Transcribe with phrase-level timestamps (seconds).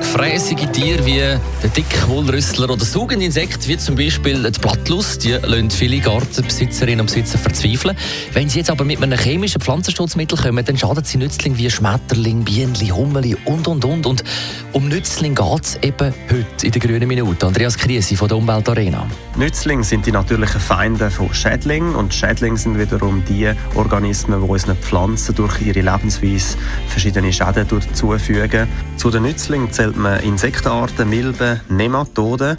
[0.00, 5.70] Fräsige Tiere wie der Dickwohlrüssler oder saugende Insekten wie zum Beispiel die Blattlust, die lassen
[5.70, 7.96] viele Gartenbesitzerinnen und Besitzer verzweifeln.
[8.32, 12.42] Wenn sie jetzt aber mit einem chemischen Pflanzenschutzmittel kommen, dann schaden sie Nützling wie Schmetterling,
[12.44, 14.06] Bienenli, Hummeli und und und.
[14.06, 14.24] Und
[14.72, 17.46] um Nützling geht es eben heute in der grünen Minute.
[17.46, 19.06] Andreas Kriesi von der Umweltarena.
[19.38, 24.76] Nützlinge sind die natürlichen Feinde von Schädlingen und Schädlinge sind wiederum die Organismen, die unseren
[24.76, 28.66] Pflanzen durch ihre Lebensweise verschiedene Schäden zufügen.
[28.96, 32.56] Zu den Nützlingen zählt man Insektenarten, Milben, Nematoden.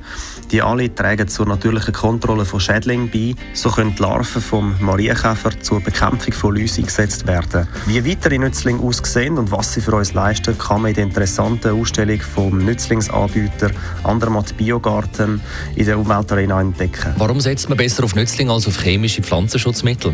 [0.52, 3.36] Die alle tragen zur natürlichen Kontrolle von Schädlingen bei.
[3.54, 7.68] So können die Larven vom Marienkäfer zur Bekämpfung von Läuse eingesetzt werden.
[7.88, 11.78] Wie weitere Nützlinge aussehen und was sie für uns leisten, kann man in der interessanten
[11.80, 13.72] Ausstellung vom Nützlingsanbieter
[14.06, 15.42] Andermatt Biogarten
[15.76, 17.14] in der Umweltarena entdecken.
[17.18, 20.14] Warum setzt man besser auf Nützlinge als auf chemische Pflanzenschutzmittel?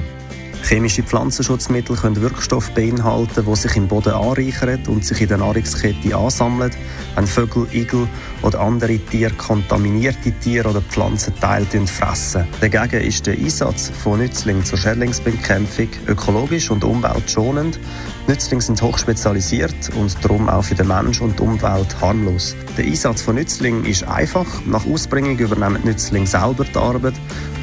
[0.67, 6.17] Chemische Pflanzenschutzmittel können Wirkstoffe beinhalten, die sich im Boden anreichern und sich in der Nahrungskette
[6.17, 6.71] ansammeln,
[7.13, 8.07] wenn Vögel, Igel
[8.41, 12.47] oder andere Tiere kontaminierte Tiere oder Pflanzenteile fressen.
[12.61, 17.79] Dagegen ist der Einsatz von Nützlingen zur Schädlingsbekämpfung ökologisch und umweltschonend.
[18.27, 22.55] Nützlinge sind hochspezialisiert und darum auch für den Mensch und die Umwelt harmlos.
[22.75, 24.47] Der Einsatz von Nützlingen ist einfach.
[24.65, 27.13] Nach Ausbringung übernehmen die Nützlinge selber die Arbeit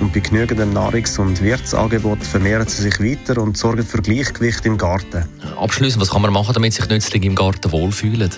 [0.00, 4.64] und bei genügendem Nahrungs- und Wirtsangebot vermehren sie sich sich weiter und sorgen für Gleichgewicht
[4.66, 5.24] im Garten.
[5.56, 8.30] Abschließend, was kann man machen, damit sich Nützlinge im Garten wohlfühlen?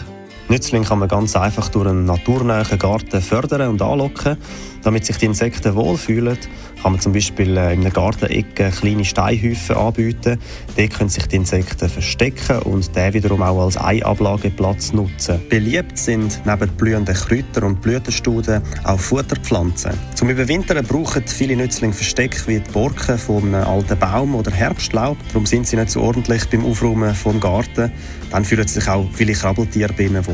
[0.48, 4.36] Nützlinge kann man ganz einfach durch einen naturnahen Garten fördern und anlocken.
[4.82, 6.36] Damit sich die Insekten wohlfühlen,
[6.82, 10.38] kann man zum Beispiel äh, in einer Gartenecke kleine Steinhäufen anbieten.
[10.76, 15.40] Dort können sich die Insekten verstecken und der wiederum auch als Eiablageplatz nutzen.
[15.48, 19.92] Beliebt sind neben blühenden Kräutern und Blütenstuden auch Futterpflanzen.
[20.14, 25.16] Zum Überwintern brauchen viele Nützlinge Versteck wie die Borken von einem alten Baum oder Herbstlaub.
[25.28, 27.90] Darum sind sie nicht so ordentlich beim Aufräumen vom Garten.
[28.30, 30.33] Dann fühlen sich auch viele Krabbeltiere bei wohl.